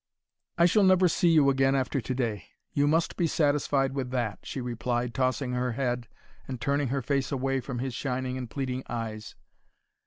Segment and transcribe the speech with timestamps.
[0.57, 2.45] "I shall never see you again after to day.
[2.73, 6.07] You must be satisfied with that," she replied, tossing her head
[6.47, 9.35] and turning her face away from his shining and pleading eyes.